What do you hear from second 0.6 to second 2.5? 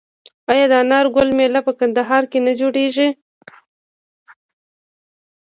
د انار ګل میله په کندهار کې